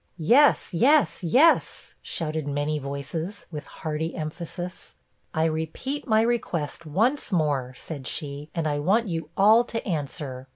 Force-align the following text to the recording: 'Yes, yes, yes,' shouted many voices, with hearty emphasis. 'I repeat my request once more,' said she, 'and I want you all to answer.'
'Yes, 0.17 0.73
yes, 0.73 1.21
yes,' 1.23 1.93
shouted 2.01 2.47
many 2.47 2.79
voices, 2.79 3.45
with 3.51 3.67
hearty 3.67 4.15
emphasis. 4.15 4.95
'I 5.35 5.45
repeat 5.45 6.07
my 6.07 6.21
request 6.21 6.87
once 6.87 7.31
more,' 7.31 7.75
said 7.77 8.07
she, 8.07 8.49
'and 8.55 8.65
I 8.67 8.79
want 8.79 9.07
you 9.07 9.29
all 9.37 9.63
to 9.65 9.87
answer.' 9.87 10.47